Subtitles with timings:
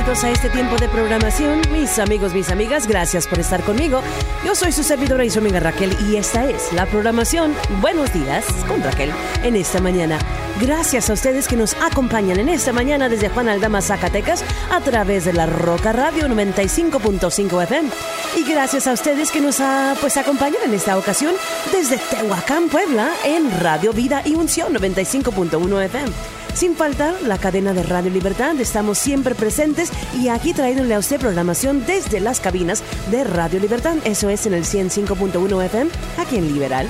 [0.00, 4.00] Bienvenidos a este tiempo de programación, mis amigos, mis amigas, gracias por estar conmigo.
[4.46, 8.46] Yo soy su servidora y su amiga Raquel y esta es la programación Buenos días
[8.66, 10.18] con Raquel en esta mañana.
[10.58, 15.26] Gracias a ustedes que nos acompañan en esta mañana desde Juan Aldama, Zacatecas, a través
[15.26, 17.90] de la Roca Radio 95.5 FM.
[18.38, 21.34] Y gracias a ustedes que nos ha, pues, acompañan en esta ocasión
[21.72, 26.39] desde Tehuacán, Puebla, en Radio Vida y Unción 95.1 FM.
[26.54, 31.18] Sin faltar la cadena de Radio Libertad, estamos siempre presentes y aquí trayéndole a usted
[31.18, 33.96] programación desde las cabinas de Radio Libertad.
[34.04, 36.86] Eso es en el 105.1 FM, aquí en Liberal.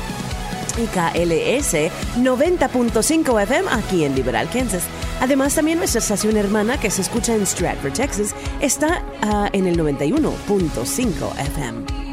[0.76, 1.74] Y KLS
[2.16, 4.84] 90.5 FM aquí en Liberal, Kansas.
[5.20, 9.78] Además, también nuestra estación hermana que se escucha en Stratford, Texas, está uh, en el
[9.78, 12.09] 91.5 FM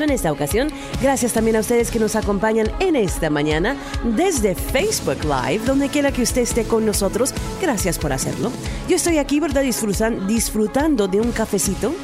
[0.00, 0.68] en esta ocasión.
[1.00, 3.76] Gracias también a ustedes que nos acompañan en esta mañana
[4.16, 7.32] desde Facebook Live, donde quiera que usted esté con nosotros.
[7.60, 8.50] Gracias por hacerlo.
[8.88, 9.62] Yo estoy aquí, ¿verdad?
[9.62, 11.94] disfrutando de un cafecito.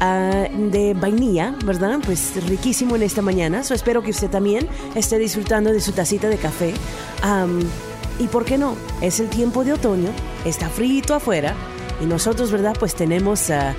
[0.00, 2.00] Ah, de vainilla, ¿verdad?
[2.04, 3.62] Pues riquísimo en esta mañana.
[3.62, 6.74] So, espero que usted también esté disfrutando de su tacita de café.
[8.18, 10.10] y por qué no, es el tiempo de otoño,
[10.44, 11.54] está frío afuera
[12.00, 12.76] y nosotros, ¿verdad?
[12.78, 13.74] Pues tenemos ah,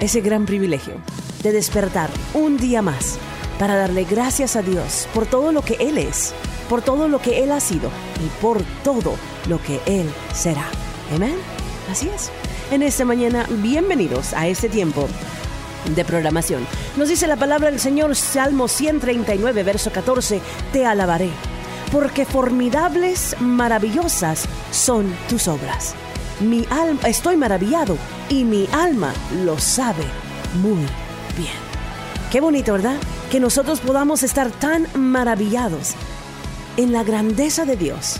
[0.00, 0.94] ese gran privilegio
[1.44, 3.18] de despertar un día más
[3.58, 6.32] para darle gracias a Dios por todo lo que Él es,
[6.68, 7.90] por todo lo que Él ha sido
[8.24, 9.14] y por todo
[9.48, 10.64] lo que Él será.
[11.14, 11.36] Amén.
[11.90, 12.30] Así es.
[12.70, 15.06] En esta mañana, bienvenidos a este tiempo
[15.94, 16.66] de programación.
[16.96, 20.40] Nos dice la palabra del Señor, Salmo 139, verso 14,
[20.72, 21.28] Te alabaré,
[21.92, 25.94] porque formidables, maravillosas son tus obras.
[26.40, 27.98] Mi alma, estoy maravillado
[28.30, 29.12] y mi alma
[29.44, 30.04] lo sabe
[30.54, 31.03] muy
[31.34, 31.74] bien.
[32.34, 32.96] Qué bonito, ¿verdad?
[33.30, 35.94] Que nosotros podamos estar tan maravillados
[36.76, 38.16] en la grandeza de Dios,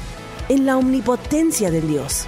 [0.49, 2.27] en la omnipotencia de Dios,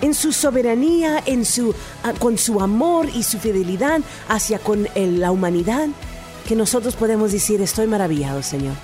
[0.00, 5.30] en su soberanía, en su, ah, con su amor y su fidelidad hacia con la
[5.30, 5.88] humanidad,
[6.48, 8.74] que nosotros podemos decir, estoy maravillado, Señor.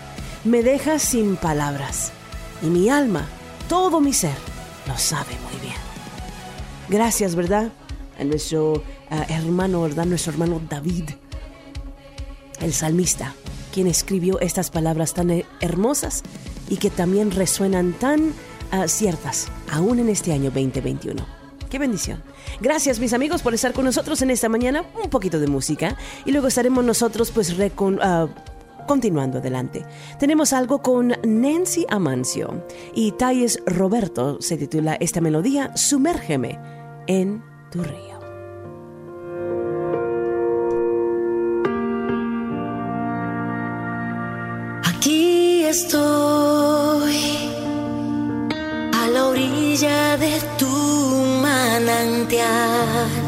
[0.44, 2.12] Me deja sin palabras
[2.62, 3.26] y mi alma,
[3.68, 4.36] todo mi ser,
[4.86, 5.76] lo sabe muy bien.
[6.88, 7.72] Gracias, ¿verdad?
[8.20, 10.04] A nuestro ah, hermano, ¿verdad?
[10.04, 11.10] Nuestro hermano David
[12.60, 13.34] el salmista,
[13.72, 16.22] quien escribió estas palabras tan hermosas
[16.68, 18.32] y que también resuenan tan
[18.70, 21.36] ah, ciertas, aún en este año 2021.
[21.68, 22.22] Qué bendición.
[22.60, 24.84] Gracias mis amigos por estar con nosotros en esta mañana.
[25.02, 28.28] Un poquito de música y luego estaremos nosotros pues uh,
[28.86, 29.84] continuando adelante.
[30.18, 36.58] Tenemos algo con Nancy Amancio y Talles Roberto se titula esta melodía Sumérgeme
[37.06, 38.15] en tu río.
[45.68, 47.16] Estoy
[48.92, 50.66] a la orilla de tu
[51.42, 53.25] manantial.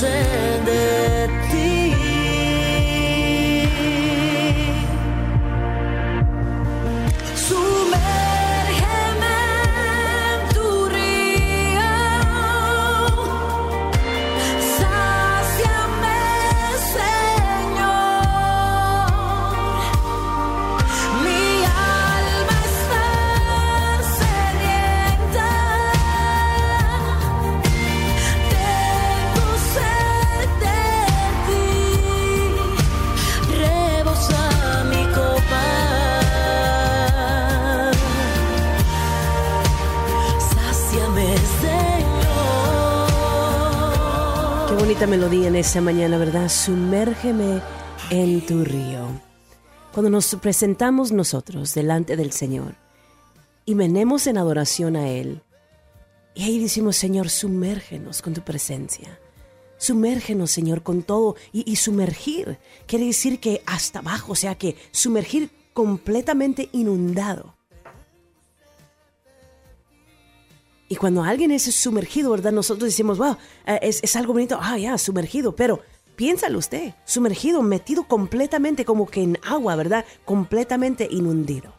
[0.00, 0.29] say
[45.10, 46.48] melodía en esta mañana, ¿verdad?
[46.48, 47.60] Sumérgeme
[48.10, 49.08] en tu río.
[49.92, 52.76] Cuando nos presentamos nosotros delante del Señor
[53.64, 55.42] y venemos en adoración a Él.
[56.36, 59.18] Y ahí decimos, Señor, sumérgenos con tu presencia.
[59.78, 61.34] Sumérgenos, Señor, con todo.
[61.52, 67.56] Y, y, sumergir quiere decir que hasta abajo, o sea que sumergir completamente inundado.
[70.90, 72.50] Y cuando alguien es sumergido, ¿verdad?
[72.50, 75.80] Nosotros decimos, wow, eh, es, es algo bonito, ah, ya, sumergido, pero
[76.16, 80.04] piénsalo usted, sumergido, metido completamente como que en agua, ¿verdad?
[80.24, 81.72] Completamente inundido,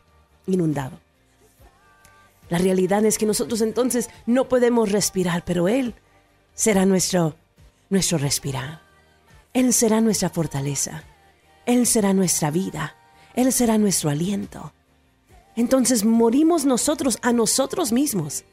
[0.47, 0.97] inundado.
[2.47, 5.93] La realidad es que nosotros entonces no podemos respirar, pero Él
[6.53, 7.35] será nuestro,
[7.89, 8.79] nuestro respirar.
[9.53, 11.03] Él será nuestra fortaleza.
[11.65, 12.95] Él será nuestra vida.
[13.35, 14.71] Él será nuestro aliento.
[15.57, 18.45] Entonces morimos nosotros a nosotros mismos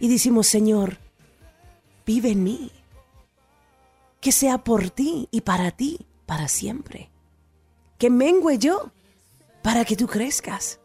[0.00, 0.98] y decimos, Señor,
[2.06, 2.70] vive en mí.
[4.20, 7.10] Que sea por ti y para ti, para siempre.
[7.98, 8.90] Que mengue yo
[9.62, 10.80] para que tú crezcas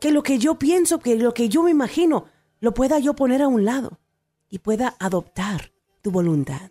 [0.00, 2.26] que lo que yo pienso, que lo que yo me imagino,
[2.60, 4.00] lo pueda yo poner a un lado
[4.48, 6.70] y pueda adoptar tu voluntad,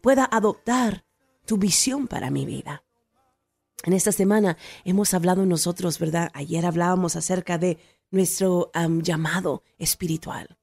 [0.00, 1.04] pueda adoptar
[1.44, 2.84] tu visión para mi vida.
[3.84, 6.30] En esta semana hemos hablado nosotros, ¿verdad?
[6.34, 7.78] Ayer hablábamos acerca de
[8.10, 8.70] nuestro
[9.02, 10.58] llamado espiritual,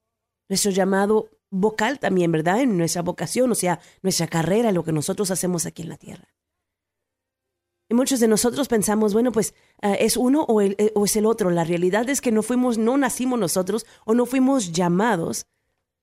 [0.49, 2.61] nuestro llamado vocal también, ¿verdad?
[2.61, 6.27] En nuestra vocación, o sea, nuestra carrera, lo que nosotros hacemos aquí en la tierra.
[7.91, 11.25] Y muchos de nosotros pensamos, bueno, pues ah, es uno o, eh, o, es el
[11.25, 11.49] otro.
[11.49, 15.47] La realidad es que no fuimos, no nacimos nosotros o no fuimos llamados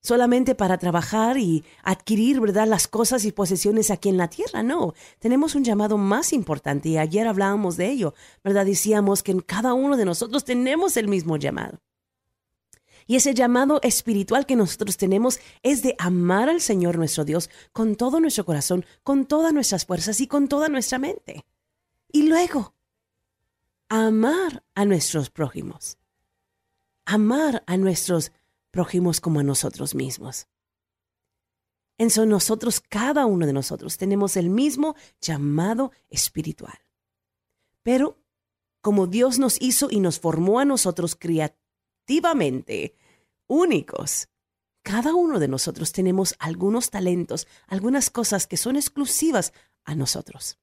[0.02, 4.62] solamente para trabajar y adquirir, ¿verdad?, las cosas y posesiones aquí en la tierra.
[4.62, 8.66] No, tenemos un llamado más importante y ayer hablábamos de ello, ¿verdad?
[8.66, 11.78] Decíamos que en cada uno de nosotros tenemos el mismo llamado.
[13.06, 17.94] Y ese llamado espiritual que nosotros tenemos es de amar al Señor nuestro Dios con
[17.94, 21.46] todo nuestro corazón, con todas nuestras fuerzas y con toda nuestra mente.
[22.10, 22.74] Y luego,
[23.88, 25.98] amar a nuestros prójimos.
[27.04, 28.32] Amar a nuestros
[28.72, 30.48] prójimos como a nosotros mismos.
[31.98, 36.78] En eso nosotros, cada uno de nosotros, tenemos el mismo llamado espiritual.
[37.82, 38.18] Pero
[38.82, 41.16] como Dios nos hizo y nos formó a nosotros
[43.46, 44.28] únicos,
[44.82, 49.52] cada uno de nosotros tenemos algunos talentos, algunas cosas que son exclusivas
[49.84, 50.58] a nosotros.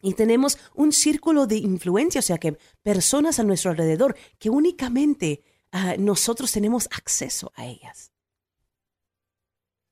[0.00, 5.42] Y tenemos un círculo de influencia, o sea que personas a nuestro alrededor que únicamente
[5.72, 8.12] ah, nosotros tenemos acceso a ellas.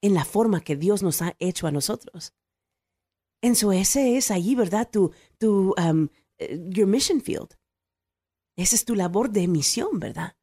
[0.01, 2.35] En la forma que Dios nos ha hecho a nosotros.
[3.43, 4.89] En su ese es allí, ¿verdad?
[4.91, 5.75] Tu, tu,
[6.39, 7.59] eh, your mission field.
[8.57, 10.37] Esa es tu labor de misión, ¿verdad?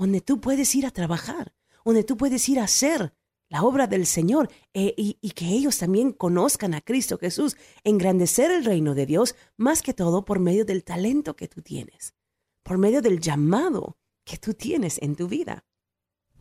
[0.00, 1.52] Donde tú puedes ir a trabajar,
[1.84, 3.12] donde tú puedes ir a hacer
[3.50, 8.64] la obra del Señor eh, y, que ellos también conozcan a Cristo Jesús, engrandecer el
[8.64, 12.14] reino de Dios, más que todo por medio del talento que tú tienes,
[12.62, 15.66] por medio del llamado que tú tienes en tu vida.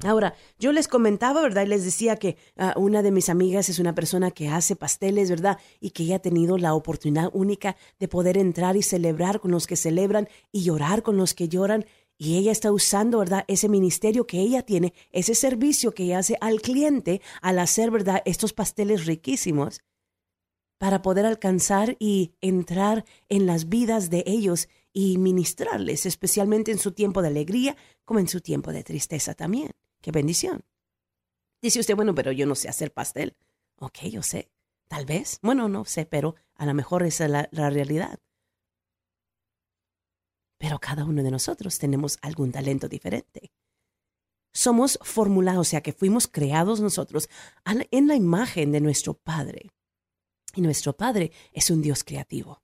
[0.06, 1.64] Ahora, yo les comentaba, ¿verdad?
[1.64, 5.30] Y les decía que uh, una de mis amigas es una persona que hace pasteles,
[5.30, 5.60] ¿verdad?
[5.82, 9.68] Y que ella ha tenido la oportunidad única de poder entrar y celebrar con los
[9.68, 11.86] que celebran y llorar con los que lloran
[12.22, 13.46] y ella está usando, ¿verdad?
[13.48, 18.22] Ese ministerio que ella tiene, ese servicio que ella hace al cliente al hacer, ¿verdad?
[18.26, 19.82] Estos pasteles riquísimos
[20.78, 26.92] para poder alcanzar y entrar en las vidas de ellos y ministrarles, especialmente en su
[26.92, 29.72] tiempo de alegría como en su tiempo de tristeza también.
[30.02, 30.66] ¡Qué bendición!
[31.62, 33.38] Dice usted, bueno, pero yo no sé hacer pastel.
[33.78, 34.50] Ok, yo sé.
[34.90, 35.40] Tal vez.
[35.42, 38.20] Bueno, no sé, pero a lo mejor esa es la, la realidad.
[40.60, 43.52] Pero cada uno de nosotros tenemos algún talento diferente.
[44.54, 47.30] Somos formulados, o sea que fuimos creados nosotros
[47.66, 49.72] en la imagen de nuestro Padre.
[50.56, 52.62] Y nuestro Padre es un Dios creativo.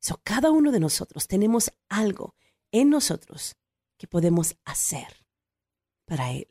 [0.00, 2.34] So, cada uno de nosotros tenemos algo
[2.72, 3.56] en nosotros
[3.98, 5.26] que podemos hacer
[6.06, 6.48] para Él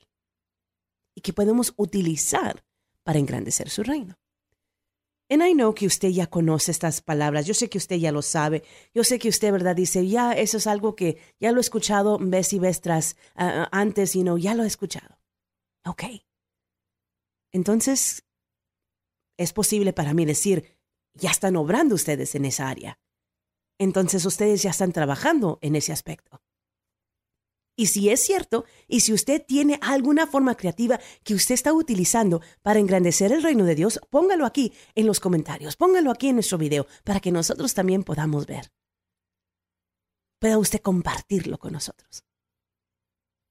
[1.15, 2.63] y que podemos utilizar
[3.03, 4.19] para engrandecer su reino.
[5.27, 8.21] And I know que usted ya conoce estas palabras, yo sé que usted ya lo
[8.21, 8.63] sabe,
[8.93, 9.75] yo sé que usted, ¿verdad?
[9.75, 14.13] Dice, ya, eso es algo que ya lo he escuchado vez y vez tras, antes,
[14.13, 15.17] you know, ya lo he escuchado.
[15.83, 16.03] Ok.
[17.51, 18.23] Entonces,
[19.37, 20.77] es posible para mí decir,
[21.15, 22.99] ya están obrando ustedes en esa área.
[23.79, 26.41] Entonces, ustedes ya están trabajando en ese aspecto.
[27.75, 32.41] Y si es cierto, y si usted tiene alguna forma creativa que usted está utilizando
[32.61, 36.57] para engrandecer el reino de Dios, póngalo aquí en los comentarios, póngalo aquí en nuestro
[36.57, 38.71] video para que nosotros también podamos ver.
[40.39, 42.23] Pueda usted compartirlo con nosotros.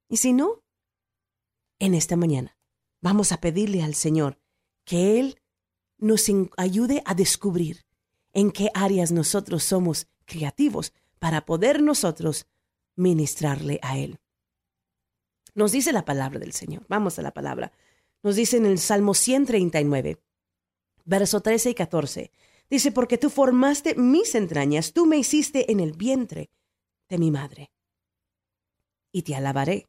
[0.09, 0.63] Y si no,
[1.79, 2.57] en esta mañana
[3.03, 4.39] vamos a pedirle al Señor
[4.85, 5.41] que Él
[5.99, 6.27] nos
[6.57, 7.85] ayude a descubrir
[8.33, 12.47] en qué áreas nosotros somos creativos para poder nosotros
[12.97, 14.19] ministrarle a Él.
[15.55, 16.85] Nos dice la palabra del Señor.
[16.89, 17.73] Vamos a la palabra.
[18.23, 20.19] Nos dice en el Salmo 139,
[21.05, 22.31] verso 13 y 14.
[22.71, 26.51] Dice, porque tú formaste mis entrañas, tú me hiciste en el vientre
[27.09, 27.71] de mi madre.
[29.13, 29.87] Y te alabaré,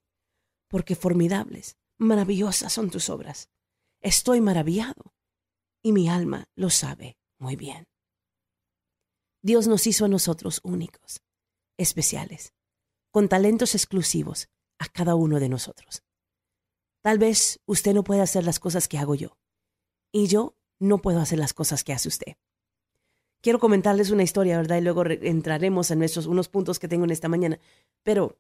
[0.68, 3.50] porque formidables, maravillosas son tus obras.
[4.02, 5.14] Estoy maravillado,
[5.82, 7.88] y mi alma lo sabe muy bien.
[9.42, 11.22] Dios nos hizo a nosotros únicos,
[11.78, 12.55] especiales,
[13.16, 16.04] con talentos exclusivos a cada uno de nosotros.
[17.02, 19.38] Tal vez usted no pueda hacer las cosas que hago yo,
[20.12, 22.36] y yo no puedo hacer las cosas que hace usted.
[23.40, 24.80] Quiero comentarles una historia, ¿verdad?
[24.80, 27.58] Y luego entraremos en nuestros unos puntos que tengo en esta mañana.
[28.04, 28.38] Pero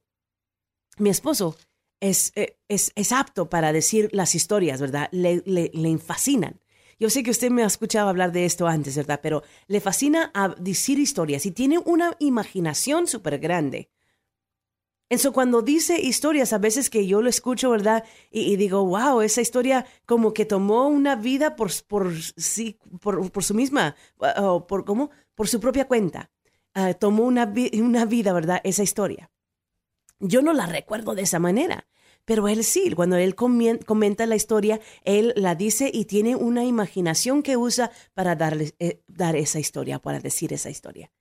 [0.97, 1.55] mi esposo
[2.01, 5.07] es, eh, es, es apto para decir las historias, ¿verdad?
[5.13, 6.59] Le, le, le fascinan.
[6.99, 9.21] Yo sé que usted me ha escuchado hablar de esto antes, ¿verdad?
[9.23, 13.89] Pero le fascina a decir historias y tiene una imaginación súper grande.
[15.07, 18.03] Eso cuando dice historias, a veces que yo lo escucho, ¿verdad?
[18.31, 23.53] Y, digo, wow, esa historia como que tomó una vida por, por, sí, por, su
[23.53, 23.95] misma,
[24.37, 25.11] o por, ¿cómo?
[25.35, 26.31] Por su propia cuenta.
[26.73, 28.61] Ah, tomó una, una vida, ¿verdad?
[28.63, 29.29] Esa historia.
[30.19, 31.87] Yo no la recuerdo de esa manera,
[32.25, 37.43] pero él sí, cuando él comenta la historia, él la dice y tiene una imaginación
[37.43, 41.11] que usa para darle, eh, dar esa historia, para decir esa historia.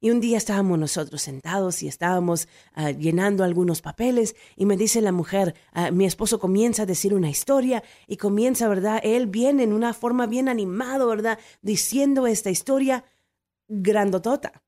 [0.00, 5.00] Y un día estábamos nosotros sentados y estábamos ah, llenando algunos papeles y me dice
[5.00, 9.00] la mujer, ah, mi esposo comienza a decir una historia y comienza, ¿verdad?
[9.02, 11.40] Él viene en una forma bien animado, ¿verdad?
[11.62, 13.04] Diciendo esta historia
[13.66, 14.62] grandotota.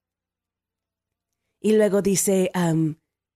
[1.60, 2.50] Y luego dice,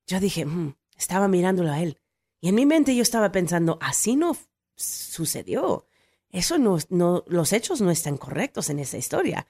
[0.07, 2.01] yo dije, mm", estaba mirándolo a él.
[2.41, 4.37] Y en mi mente yo estaba pensando, así no
[4.75, 5.87] sucedió.
[6.31, 9.47] Eso no, no, los hechos no están correctos en esa historia.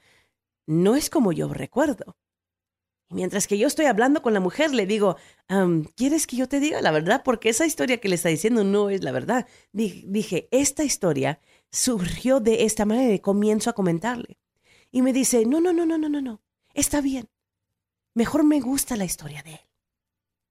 [0.67, 2.17] No es como yo recuerdo.
[3.09, 5.17] Y mientras que yo estoy hablando con la mujer, le digo,
[5.95, 7.21] ¿quieres que yo te diga la verdad?
[7.23, 9.47] Porque esa historia que le está diciendo no es la verdad.
[9.71, 11.39] Dije, esta historia
[11.71, 14.39] surgió de esta manera y comienzo a comentarle.
[14.91, 16.41] Y me dice, no, no, no, no, no, no, no,
[16.73, 17.29] está bien.
[18.13, 19.59] Mejor me gusta la historia de él.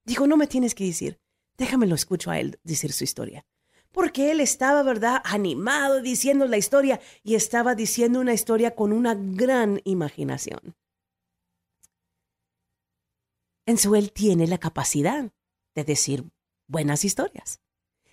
[0.05, 1.19] Digo, no me tienes que decir,
[1.57, 3.47] déjamelo escucho a él decir su historia.
[3.91, 9.15] Porque él estaba, ¿verdad?, animado diciendo la historia y estaba diciendo una historia con una
[9.15, 10.77] gran imaginación.
[13.67, 15.33] En su él tiene la capacidad
[15.75, 16.25] de decir
[16.67, 17.61] buenas historias.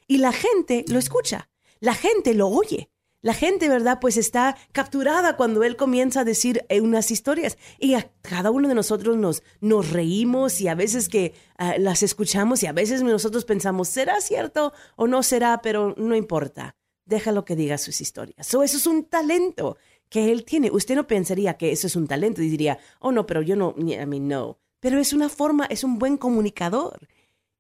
[0.08, 2.90] Y la gente lo escucha, la gente lo oye.
[3.24, 4.00] La gente, ¿verdad?
[4.02, 7.56] Pues está capturada cuando él comienza a decir eh, unas historias.
[7.78, 12.02] Y a cada uno de nosotros nos, nos reímos y a veces que ah, las
[12.02, 15.62] escuchamos y a veces nosotros pensamos, ¿será cierto o no será?
[15.62, 16.76] Pero no importa.
[17.06, 18.48] Déjalo que diga sus historias.
[18.48, 19.78] eso es un talento
[20.10, 20.72] que él tiene.
[20.72, 23.76] Usted no pensaría que eso es un talento y diría, oh no, pero yo no,
[24.00, 27.08] a mí no pero es una forma, es un buen comunicador.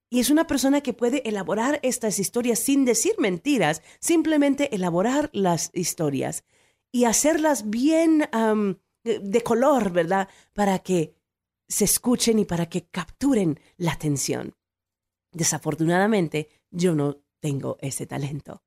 [0.09, 5.71] Y es una persona que puede elaborar estas historias sin decir mentiras, simplemente elaborar las
[5.73, 6.43] historias
[6.91, 8.27] y hacerlas bien
[9.05, 10.27] de, color, ¿verdad?
[10.51, 11.15] Para que
[11.69, 14.53] se escuchen y para que capturen la atención.
[15.31, 18.63] Desafortunadamente, yo no tengo ese talento.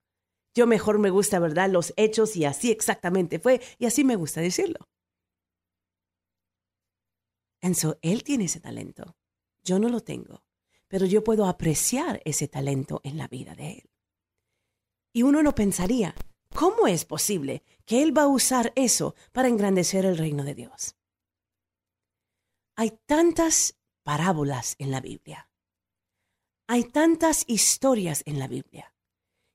[0.54, 1.68] Yo mejor me gusta, ¿verdad?
[1.68, 4.88] Los hechos y así exactamente fue y así me gusta decirlo.
[7.64, 9.16] Entonces, él tiene ese talento.
[9.62, 10.44] Yo no lo tengo,
[10.86, 13.90] pero yo puedo apreciar ese talento en la vida de él.
[15.14, 16.14] Y uno no pensaría,
[16.54, 20.96] ¿cómo es posible que él va a usar eso para engrandecer el reino de Dios?
[22.76, 25.48] Hay tantas parábolas en la Biblia.
[26.66, 28.94] Hay tantas historias en la Biblia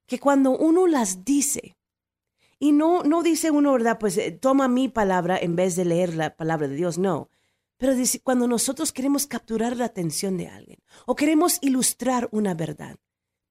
[0.08, 1.78] que cuando uno las dice,
[2.58, 4.00] y no, no dice uno, ¿verdad?
[4.00, 7.30] Pues eh, toma mi palabra en vez de leer la palabra de Dios, no.
[7.80, 7.94] Pero
[8.24, 13.00] cuando nosotros queremos capturar la atención de alguien o queremos ilustrar una verdad,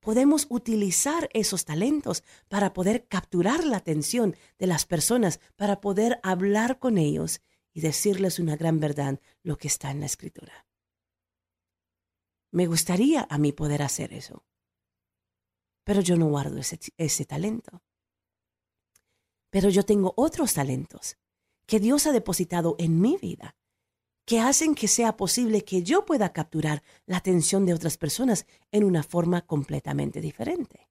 [0.01, 6.79] podemos utilizar esos talentos para poder capturar la atención de las personas, para poder hablar
[6.79, 7.41] con ellos
[7.73, 10.67] y decirles una gran verdad, lo que está en la escritura.
[12.51, 14.45] Me gustaría a mí poder hacer eso,
[15.85, 17.83] pero yo no guardo ese, ese talento.
[19.49, 21.17] Pero yo tengo otros talentos
[21.65, 23.57] que Dios ha depositado en mi vida
[24.29, 28.85] que hacen que sea posible que yo pueda capturar la atención de otras personas en
[28.85, 30.91] una forma completamente diferente.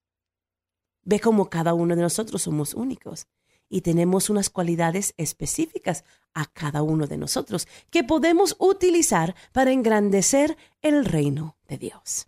[1.03, 3.27] Ve cómo cada uno de nosotros somos únicos
[3.69, 6.03] y tenemos unas cualidades específicas
[6.33, 12.25] a cada uno de nosotros que podemos utilizar para engrandecer el reino de Dios.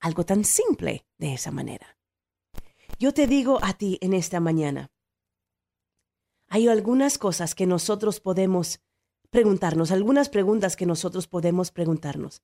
[0.00, 1.96] Algo tan simple de esa manera.
[2.98, 4.90] Yo te digo a ti en esta mañana,
[6.48, 8.80] hay algunas cosas que nosotros podemos
[9.34, 12.40] preguntarnos, algunas preguntas que nosotros podemos preguntarnos.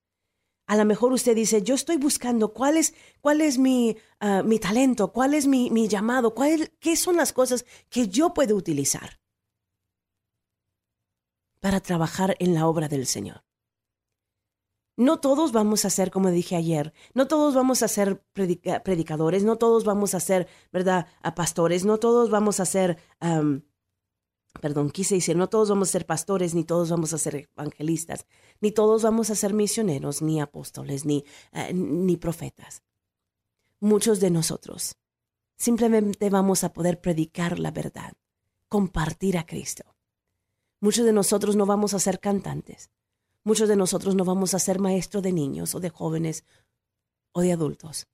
[0.67, 4.59] A lo mejor usted dice, yo estoy buscando cuál es, cuál es mi, ah, mi
[4.59, 9.21] talento, cuál es mi, mi llamado, cuál, qué son las cosas que yo puedo utilizar
[11.61, 13.45] para trabajar en la obra del Señor.
[14.97, 18.21] No todos vamos a ser, como dije ayer, no todos vamos a ser
[18.83, 21.07] predicadores, no todos vamos a ser, ¿verdad?,
[21.37, 22.99] pastores, no todos vamos a ser,
[24.61, 28.27] perdón, quise decir, no todos vamos a ser pastores, ni todos vamos a ser evangelistas,
[28.61, 32.83] ni todos vamos a ser misioneros, ni apóstoles, ni, eh, ni profetas.
[33.79, 34.97] Muchos de nosotros
[35.57, 38.15] simplemente vamos a poder predicar la verdad,
[38.69, 39.85] compartir a Cristo.
[40.81, 42.91] Muchos de nosotros no vamos a ser cantantes.
[43.45, 46.45] Muchos de nosotros no vamos a ser maestros de niños o de jóvenes
[47.33, 48.07] o de adultos.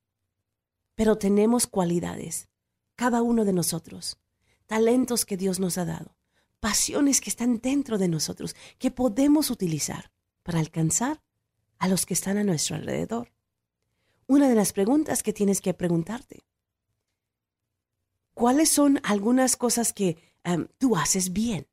[0.97, 2.49] Pero tenemos cualidades,
[2.97, 4.19] cada uno de nosotros,
[4.66, 6.15] talentos que Dios nos ha dado,
[6.66, 10.11] pasiones que están dentro de nosotros, que podemos utilizar
[10.42, 11.23] para alcanzar
[11.78, 13.32] a los que están a nuestro alrededor.
[14.26, 16.44] Una de las preguntas que tienes que preguntarte,
[18.35, 21.68] ¿cuáles son algunas cosas que em, tú haces bien?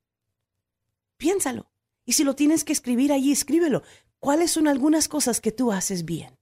[1.17, 1.71] Piénsalo.
[2.05, 3.81] Y si lo tienes que escribir allí, escríbelo.
[4.19, 6.37] ¿Cuáles son algunas cosas que tú haces bien?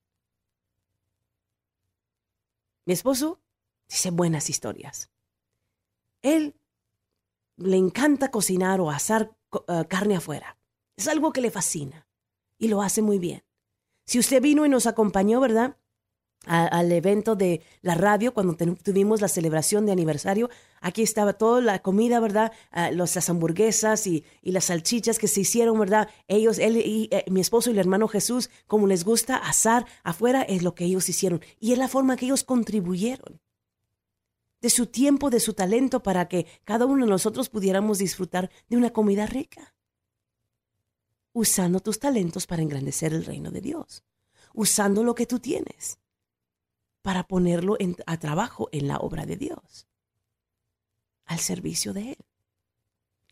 [2.84, 3.39] Mi esposo
[3.88, 5.10] dice buenas historias.
[6.22, 6.61] Él
[7.58, 9.36] le encanta cocinar o asar
[9.67, 10.58] eh, carne afuera.
[10.96, 12.08] Es algo que le fascina
[12.58, 13.43] y lo hace muy bien.
[14.05, 15.77] Si usted vino y nos acompañó, ¿verdad?
[16.46, 20.50] al evento de la radio cuando tuvimos la celebración de aniversario.
[20.79, 22.51] Aquí estaba toda la comida, ¿verdad?
[22.72, 26.10] Ah, las hamburguesas y, las salchichas que se hicieron, ¿verdad?
[26.27, 30.41] Ellos, él y eh, mi esposo y el hermano Jesús, como les gusta asar afuera,
[30.41, 31.41] es lo que ellos hicieron.
[31.60, 33.39] Y es la forma que ellos contribuyeron
[34.62, 38.77] de su tiempo, de su talento, para que cada uno de nosotros pudiéramos disfrutar de
[38.77, 39.75] una comida rica.
[41.34, 44.03] Usando tus talentos para engrandecer el reino de Dios.
[44.53, 45.98] Usando lo que tú tienes
[47.01, 49.88] para ponerlo a trabajo en la obra de Dios,
[51.26, 52.17] al servicio de Él.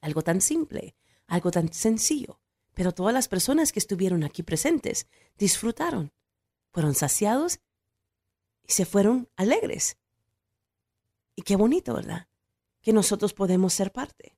[0.02, 0.96] Algo tan simple,
[1.28, 2.40] algo tan sencillo,
[2.74, 6.14] pero todas las personas que estuvieron aquí presentes disfrutaron,
[6.72, 7.60] fueron saciados
[8.64, 9.98] y se fueron alegres.
[11.40, 12.28] Y qué bonito, ¿verdad?
[12.82, 14.36] Que nosotros podemos ser parte.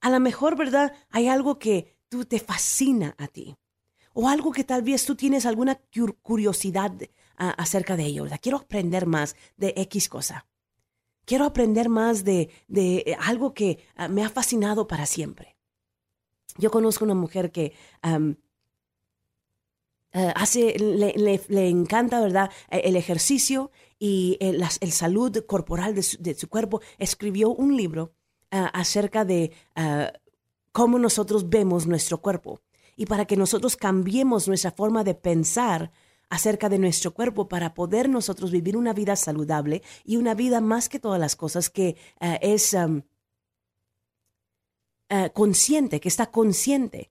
[0.00, 0.94] A lo mejor, ¿verdad?
[1.10, 3.58] Hay algo que tú te fascina a ti.
[4.14, 5.78] O algo que tal vez tú tienes alguna
[6.22, 6.92] curiosidad
[7.36, 10.46] acerca de ello, Quiero aprender más de X cosa.
[11.26, 15.58] Quiero aprender más de, de eh, algo que ah, me ha fascinado para siempre.
[16.56, 17.74] Yo conozco una mujer que
[20.14, 26.48] eh, hace, le, encanta, ¿verdad?, e, el ejercicio y el, el salud corporal de su,
[26.48, 26.80] cuerpo.
[26.98, 28.12] Escribió un libro
[28.50, 30.12] ah, acerca de ah,
[30.72, 32.60] cómo nosotros vemos nuestro cuerpo
[32.96, 35.92] y para que nosotros cambiemos nuestra forma de pensar
[36.30, 40.88] acerca de nuestro cuerpo para poder nosotros vivir una vida saludable y una vida más
[40.88, 43.02] que todas las cosas que eh, es eh,
[45.32, 47.10] consciente, que está consciente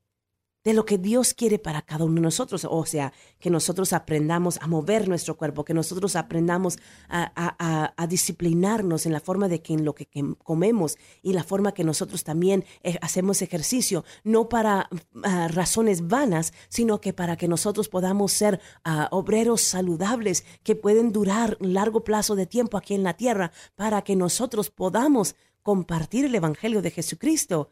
[0.67, 2.67] de lo que Dios quiere para cada uno de nosotros.
[2.69, 6.77] O sea, que nosotros aprendamos a mover nuestro cuerpo, que nosotros aprendamos
[7.07, 10.09] a, disciplinarnos en la forma de que en lo que,
[10.43, 14.89] comemos y la forma que nosotros también eh, hacemos ejercicio, no para
[15.23, 21.13] ah, razones vanas, sino que para que nosotros podamos ser ah, obreros saludables que pueden
[21.13, 26.35] durar largo plazo de tiempo aquí en la tierra, para que nosotros podamos compartir el
[26.35, 27.69] Evangelio de Jesucristo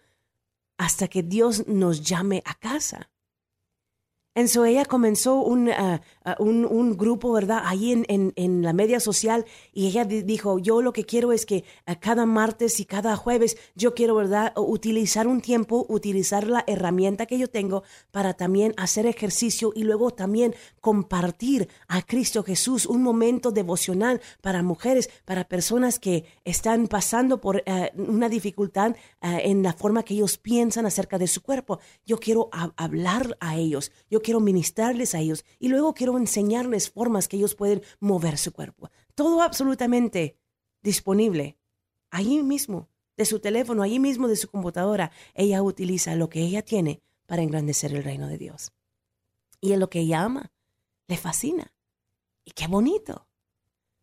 [0.78, 3.10] hasta que Dios nos llame a casa.
[4.38, 5.72] En so ella comenzó un, uh,
[6.26, 7.62] uh, un, un, grupo, ¿verdad?
[7.64, 11.46] Ahí en, en, en, la media social y ella dijo, yo lo que quiero es
[11.46, 14.52] que uh, cada martes y cada jueves yo quiero, ¿verdad?
[14.58, 20.12] Utilizar un tiempo, utilizar la herramienta que yo tengo para también hacer ejercicio y luego
[20.12, 27.40] también compartir a Cristo Jesús un momento devocional para mujeres, para personas que están pasando
[27.40, 27.64] por
[27.96, 31.80] una dificultad en la forma que ellos piensan acerca de su cuerpo.
[32.06, 33.92] Yo quiero hablar a ellos.
[34.10, 38.52] Yo quiero ministrarles a ellos y luego quiero enseñarles formas que ellos pueden mover su
[38.52, 38.90] cuerpo.
[39.14, 40.40] Todo absolutamente
[40.82, 41.60] disponible.
[42.10, 46.64] Ahí mismo, de su teléfono, ahí mismo de su computadora, ella utiliza lo que ella
[46.64, 48.74] tiene para engrandecer el reino de Dios.
[49.62, 50.52] Y en lo que ella ama,
[51.08, 51.72] le fascina.
[52.44, 53.28] Y qué bonito.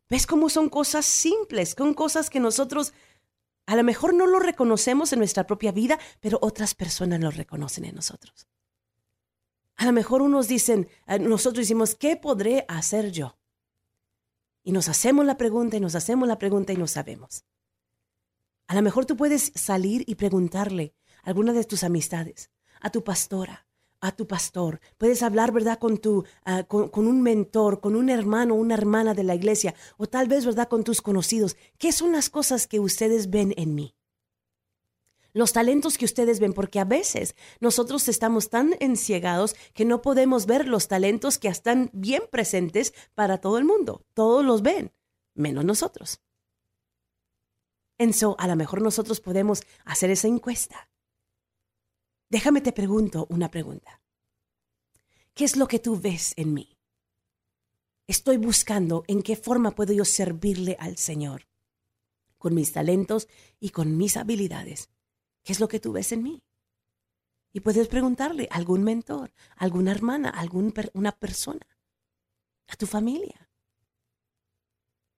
[0.09, 2.93] ¿Ves cómo son cosas simples, son cosas que nosotros
[3.67, 7.85] a lo mejor no lo reconocemos en nuestra propia vida, pero otras personas lo reconocen
[7.85, 8.47] en nosotros.
[9.83, 13.37] A lo mejor unos dicen, eh, nosotros decimos, ¿qué podré hacer yo?
[14.63, 17.45] Y nos hacemos la pregunta y nos hacemos la pregunta y no sabemos.
[18.69, 23.03] A lo mejor tú puedes salir y preguntarle a alguna de tus amistades, a tu
[23.03, 23.67] pastora,
[24.01, 28.55] a tu pastor, puedes hablar, ¿verdad?, con, tu, ah, con, un mentor, con un hermano
[28.55, 31.57] una hermana de la iglesia, o tal vez, ¿verdad?, con tus conocidos.
[31.79, 33.97] ¿Qué son las cosas que ustedes ven en mí?
[35.33, 40.47] Los talentos que ustedes ven, porque a veces nosotros estamos tan enciegados que no podemos
[40.47, 44.05] ver los talentos que están bien presentes para todo el mundo.
[44.15, 44.93] Todos los ven,
[45.35, 46.21] menos nosotros.
[47.99, 50.89] En so, a lo mejor nosotros podemos hacer esa encuesta
[52.33, 54.01] Déjame te pregunto una pregunta.
[55.35, 56.79] ¿Qué es lo que tú ves en mí?
[58.07, 61.47] Estoy buscando en qué forma puedo yo servirle al Señor
[62.39, 63.29] con mis talentos
[63.61, 64.89] y con mis habilidades.
[65.43, 66.43] ¿Qué es lo que tú ves en mí?
[67.53, 71.67] Y puedes preguntarle a algún mentor, a alguna hermana, a alguna persona,
[72.69, 73.51] a tu familia.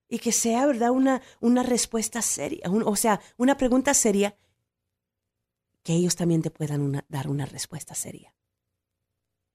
[0.07, 0.91] Y que sea, ¿verdad?
[0.91, 4.37] Una, una respuesta seria, o sea, una pregunta seria
[5.83, 8.35] que ellos también te puedan dar una respuesta seria.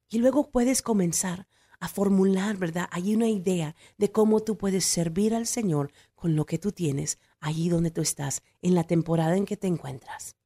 [0.09, 1.47] Y luego puedes comenzar
[1.79, 2.89] a formular, ¿verdad?
[2.93, 7.19] Hay una idea de cómo tú puedes servir al Señor con lo que tú tienes
[7.41, 10.37] allí donde tú estás, en la temporada en que te encuentras.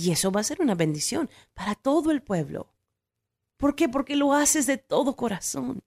[0.00, 2.72] Y eso va a ser una bendición para todo el pueblo.
[3.58, 3.86] ¿Por qué?
[3.86, 5.82] Porque lo haces de todo corazón.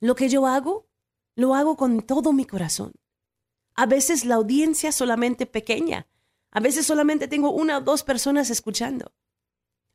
[0.00, 0.88] Lo que yo hago,
[1.36, 2.92] lo hago con todo mi corazón.
[3.76, 6.08] A veces la audiencia solamente pequeña,
[6.50, 9.12] a veces solamente tengo una o dos personas escuchando.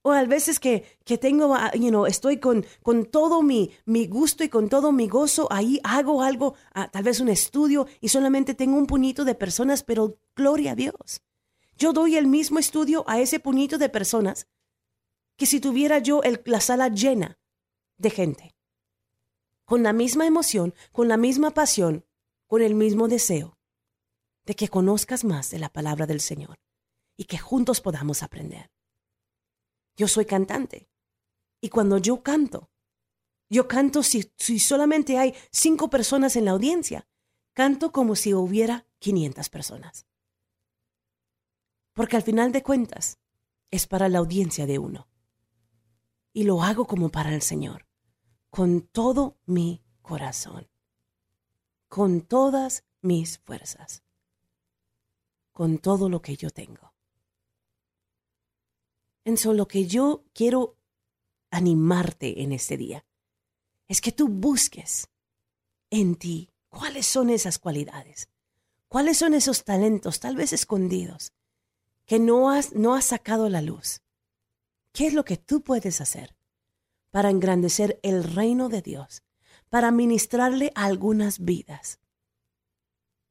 [0.01, 4.07] O a veces que, que tengo, ah, you know, estoy con, con todo mi, mi
[4.07, 8.07] gusto y con todo mi gozo, ahí hago algo, ah, tal vez un estudio y
[8.07, 11.21] solamente tengo un puñito de personas, pero gloria a Dios.
[11.77, 14.47] Yo doy el mismo estudio a ese puñito de personas
[15.37, 17.37] que si tuviera yo la sala llena
[17.97, 18.55] de gente.
[19.65, 22.05] Con la misma emoción, con la misma pasión,
[22.47, 23.57] con el mismo deseo
[24.45, 26.59] de que conozcas más de la palabra del Señor
[27.17, 28.71] y que juntos podamos aprender.
[29.97, 30.87] Yo soy cantante
[31.61, 32.69] y cuando yo canto,
[33.49, 37.07] yo canto si, si solamente hay cinco personas en la audiencia,
[37.53, 40.05] canto como si hubiera 500 personas.
[41.95, 43.17] Porque al final de cuentas
[43.71, 45.07] es para la audiencia de uno.
[46.33, 47.87] Y lo hago como para el Señor,
[48.51, 50.69] con todo mi corazón,
[51.87, 54.05] con todas mis fuerzas
[55.55, 56.93] con todo lo que yo tengo.
[59.23, 60.77] En lo que yo quiero
[61.49, 63.05] animarte en este día
[63.87, 65.07] es que tú busques
[65.89, 68.27] en ti cuáles son esas cualidades,
[68.89, 71.31] cuáles son esos talentos, tal vez escondidos,
[72.05, 74.01] que no has, no has sacado la luz.
[74.91, 76.35] ¿Qué es lo que tú puedes hacer
[77.11, 79.23] para engrandecer el reino de Dios,
[79.69, 81.99] para ministrarle algunas vidas?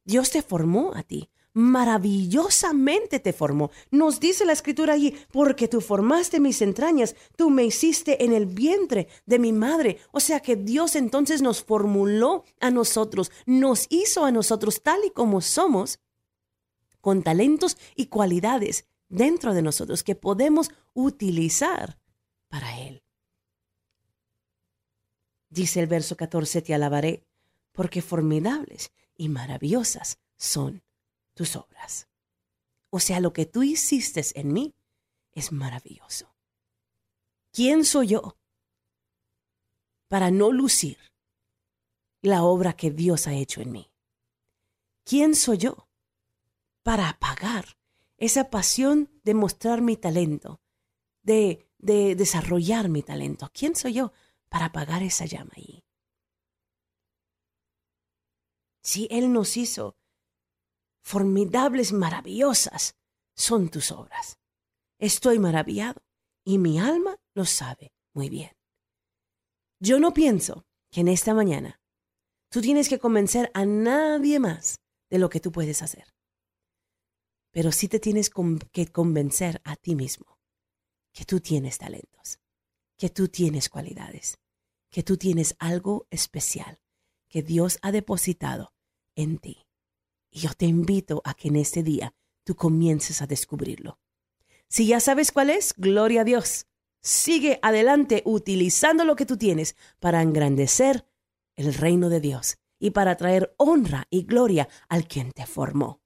[0.05, 3.71] Dios te formó a ti maravillosamente te formó.
[3.91, 8.47] Nos dice la escritura allí, porque tú formaste mis entrañas, tú me hiciste en el
[8.47, 9.99] vientre de mi madre.
[10.11, 15.11] O sea que Dios entonces nos formuló a nosotros, nos hizo a nosotros tal y
[15.11, 16.01] como somos,
[17.05, 22.01] con talentos y cualidades dentro de nosotros que podemos utilizar
[22.49, 23.05] para Él.
[25.51, 27.23] Dice el verso 14, te alabaré,
[27.73, 30.83] porque formidables y maravillosas son
[31.35, 32.09] tus obras.
[32.89, 34.75] O sea, lo que tú hiciste en mí
[35.33, 36.35] es maravilloso.
[37.53, 38.39] ¿Quién soy yo
[40.09, 40.97] para no lucir
[42.23, 43.91] la obra que Dios ha hecho en mí?
[45.05, 45.84] ¿Quién soy yo
[46.85, 47.65] para apagar
[48.19, 50.61] esa pasión de mostrar mi talento,
[51.23, 53.51] de, de desarrollar mi talento?
[53.53, 54.13] ¿Quién soy yo
[54.49, 55.83] para apagar esa llama ahí?
[58.83, 59.97] Si Él nos hizo
[61.03, 62.97] formidables, maravillosas
[63.35, 64.39] son tus obras.
[64.99, 66.03] Estoy maravillado
[66.45, 68.53] y mi alma lo sabe muy bien.
[69.81, 71.81] Yo no pienso que en esta mañana
[72.51, 76.14] tú tienes que convencer a nadie más de lo que tú puedes hacer.
[77.55, 78.33] Pero sí te tienes
[78.73, 80.41] que convencer a ti mismo
[81.13, 82.41] que tú tienes talentos,
[82.99, 84.41] que tú tienes cualidades,
[84.91, 86.81] que tú tienes algo especial
[87.29, 88.75] que Dios ha depositado
[89.15, 89.69] en ti.
[90.33, 92.13] Y yo te invito a que en este día
[92.43, 94.01] tú comiences a descubrirlo.
[94.69, 96.67] Si ya sabes cuál es, gloria a Dios.
[97.03, 101.07] Sigue adelante utilizando lo que tú tienes para engrandecer
[101.55, 106.04] el reino de Dios y para traer honra y gloria al quien te formó.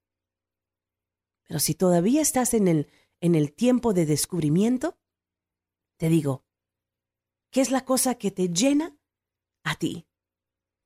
[1.49, 4.99] Pero si todavía estás en el, en el tiempo de descubrimiento,
[5.97, 6.45] te digo,
[7.51, 8.97] ¿qué es la cosa que te llena
[9.65, 10.07] a ti?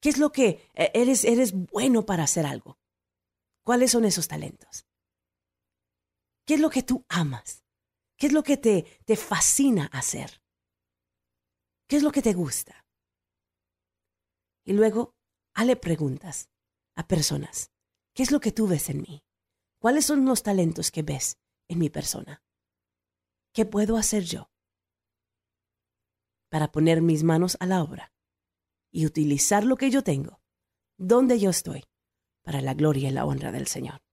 [0.00, 2.78] ¿Qué es lo que eh, eres, eres bueno para hacer algo?
[3.64, 4.86] ¿Cuáles son esos talentos?
[6.46, 7.64] ¿Qué es lo que tú amas?
[8.16, 10.42] ¿Qué es lo que te, te fascina hacer?
[11.88, 12.86] ¿Qué es lo que te gusta?
[14.64, 15.16] Y luego,
[15.54, 16.50] hale preguntas
[16.94, 17.72] a personas.
[18.14, 19.24] ¿Qué es lo que tú ves en mí?
[19.82, 22.40] ¿Cuáles son los talentos que ves en mi persona?
[23.52, 24.48] ¿Qué puedo hacer yo
[26.50, 28.12] para poner mis manos a la obra
[28.92, 30.40] y utilizar lo que yo tengo,
[30.98, 31.82] donde yo estoy,
[32.42, 34.04] para la gloria y la honra del Señor?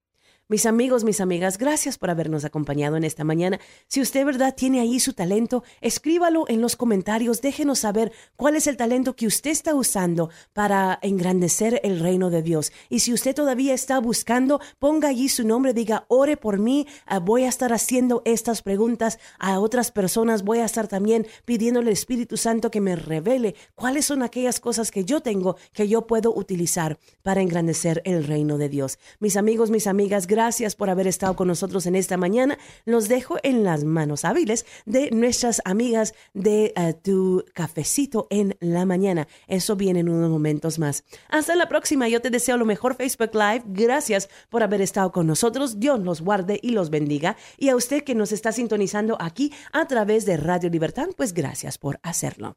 [0.52, 3.60] Mis amigos, mis amigas, gracias por habernos acompañado en esta mañana.
[3.88, 8.66] Si usted, verdad, tiene ahí su talento, escríbalo en los comentarios, déjenos saber cuál es
[8.66, 12.72] el talento que usted está usando para engrandecer el reino de Dios.
[12.90, 17.20] Y si usted todavía está buscando, ponga allí su nombre, diga, ore por mí, ah,
[17.20, 21.94] voy a estar haciendo estas preguntas a otras personas, voy a estar también pidiéndole al
[21.94, 26.34] Espíritu Santo que me revele cuáles son aquellas cosas que yo tengo que yo puedo
[26.34, 28.98] utilizar para engrandecer el reino de Dios.
[29.20, 32.58] Mis amigos, mis amigas, gracias Gracias por haber estado con nosotros en esta mañana.
[32.86, 38.86] Los dejo en las manos hábiles de nuestras amigas de eh, tu cafecito en la
[38.86, 39.28] mañana.
[39.48, 41.04] Eso viene en unos momentos más.
[41.28, 42.08] Hasta la próxima.
[42.08, 43.64] Yo te deseo lo mejor Facebook Live.
[43.66, 45.82] Gracias por haber estado con nosotros.
[45.82, 47.36] Dios los guarde y los bendiga.
[47.58, 51.78] Y a usted que nos está sintonizando aquí a través de Radio Libertad, pues gracias
[51.78, 52.56] por hacerlo.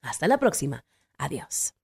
[0.00, 0.86] Hasta la próxima.
[1.18, 1.74] Adiós.